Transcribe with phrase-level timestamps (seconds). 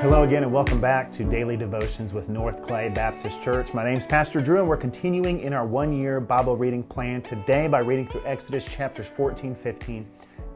[0.00, 3.72] Hello again, and welcome back to Daily Devotions with North Clay Baptist Church.
[3.72, 7.22] My name is Pastor Drew, and we're continuing in our one year Bible reading plan
[7.22, 10.06] today by reading through Exodus chapters 14, 15,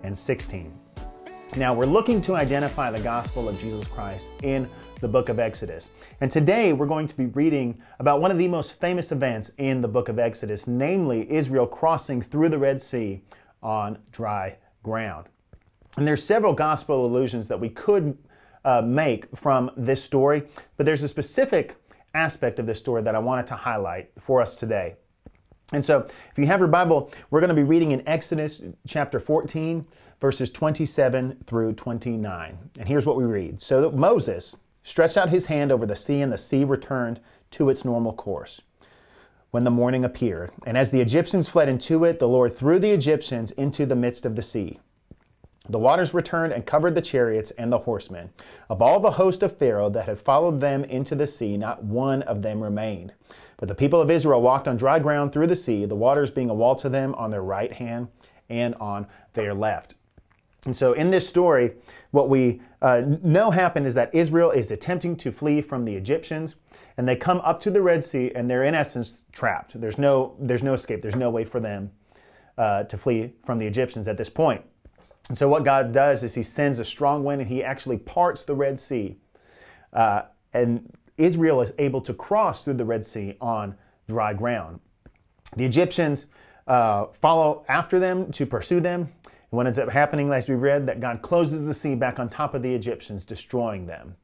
[0.02, 0.78] and 16.
[1.56, 4.68] Now, we're looking to identify the gospel of Jesus Christ in
[5.00, 5.88] the book of Exodus.
[6.20, 9.80] And today we're going to be reading about one of the most famous events in
[9.80, 13.22] the book of Exodus, namely Israel crossing through the Red Sea
[13.62, 15.28] on dry ground.
[15.96, 18.18] And there's several gospel allusions that we could
[18.64, 20.42] uh, make from this story,
[20.76, 21.76] but there's a specific
[22.14, 24.96] aspect of this story that I wanted to highlight for us today.
[25.72, 29.20] And so, if you have your Bible, we're going to be reading in Exodus chapter
[29.20, 29.86] 14,
[30.20, 32.58] verses 27 through 29.
[32.78, 36.20] And here's what we read So that Moses stretched out his hand over the sea,
[36.20, 37.20] and the sea returned
[37.52, 38.60] to its normal course
[39.50, 40.50] when the morning appeared.
[40.66, 44.24] And as the Egyptians fled into it, the Lord threw the Egyptians into the midst
[44.24, 44.78] of the sea.
[45.70, 48.30] The waters returned and covered the chariots and the horsemen.
[48.68, 52.22] Of all the host of Pharaoh that had followed them into the sea, not one
[52.22, 53.12] of them remained.
[53.56, 56.50] But the people of Israel walked on dry ground through the sea, the waters being
[56.50, 58.08] a wall to them on their right hand
[58.48, 59.94] and on their left.
[60.66, 61.72] And so, in this story,
[62.10, 66.56] what we uh, know happened is that Israel is attempting to flee from the Egyptians,
[66.96, 69.80] and they come up to the Red Sea, and they're in essence trapped.
[69.80, 71.00] There's no, there's no escape.
[71.00, 71.92] There's no way for them
[72.58, 74.62] uh, to flee from the Egyptians at this point.
[75.30, 78.42] And so, what God does is He sends a strong wind, and He actually parts
[78.42, 79.16] the Red Sea,
[79.92, 83.76] uh, and Israel is able to cross through the Red Sea on
[84.08, 84.80] dry ground.
[85.56, 86.26] The Egyptians
[86.66, 90.86] uh, follow after them to pursue them And what ends up happening, as we read,
[90.86, 94.16] that God closes the sea back on top of the Egyptians, destroying them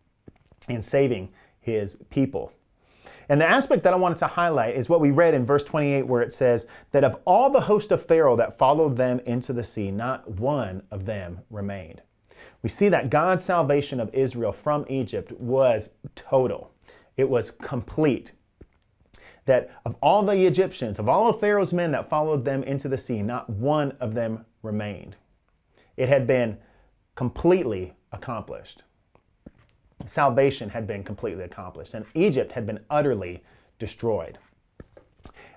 [0.69, 1.29] and saving
[1.61, 2.53] his people.
[3.28, 6.06] And the aspect that I wanted to highlight is what we read in verse 28,
[6.06, 9.64] where it says that of all the host of Pharaoh that followed them into the
[9.64, 12.02] sea, not one of them remained.
[12.62, 16.72] We see that God's salvation of Israel from Egypt was total,
[17.16, 18.32] it was complete.
[19.47, 22.98] That of all the Egyptians, of all of Pharaoh's men that followed them into the
[22.98, 25.15] sea, not one of them remained.
[25.97, 26.59] It had been
[27.15, 28.82] completely accomplished.
[30.05, 33.43] Salvation had been completely accomplished, and Egypt had been utterly
[33.79, 34.39] destroyed.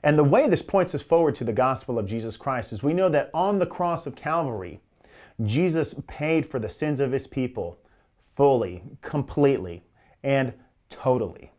[0.02, 2.94] And the way this points us forward to the gospel of Jesus Christ is we
[2.94, 4.80] know that on the cross of Calvary,
[5.44, 7.80] Jesus paid for the sins of his people
[8.36, 9.84] fully, completely,
[10.24, 10.54] and
[10.90, 11.52] totally.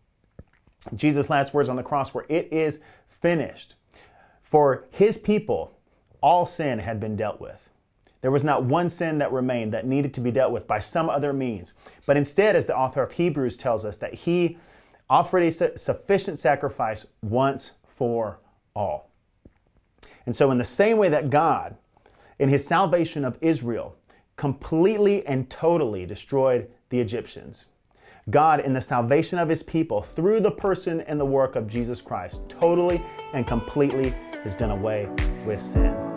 [0.95, 2.81] Jesus' last words on the cross were, It is
[3.21, 3.75] finished.
[4.43, 5.79] For his people,
[6.23, 7.70] all sin had been dealt with.
[8.23, 11.09] There was not one sin that remained that needed to be dealt with by some
[11.09, 11.73] other means.
[12.07, 14.59] But instead, as the author of Hebrews tells us, that he
[15.09, 18.39] offered a sufficient sacrifice once for
[18.75, 19.11] all.
[20.27, 21.77] And so, in the same way that God,
[22.39, 23.97] in his salvation of Israel,
[24.37, 27.67] completely and totally destroyed the Egyptians,
[28.29, 32.01] God, in the salvation of his people, through the person and the work of Jesus
[32.01, 33.03] Christ, totally
[33.33, 34.11] and completely
[34.45, 35.09] has done away
[35.47, 36.10] with sin.